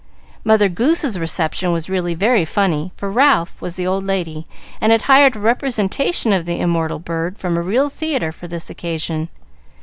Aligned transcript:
Mother 0.43 0.67
Goose's 0.67 1.19
Reception 1.19 1.71
was 1.71 1.87
really 1.87 2.15
very 2.15 2.43
funny, 2.43 2.91
for 2.97 3.11
Ralph 3.11 3.61
was 3.61 3.75
the 3.75 3.85
old 3.85 4.03
lady, 4.03 4.47
and 4.81 4.91
had 4.91 5.03
hired 5.03 5.35
a 5.35 5.39
representation 5.39 6.33
of 6.33 6.45
the 6.45 6.59
immortal 6.59 6.97
bird 6.97 7.37
from 7.37 7.55
a 7.55 7.61
real 7.61 7.87
theatre 7.87 8.31
for 8.31 8.47
this 8.47 8.67
occasion. 8.71 9.29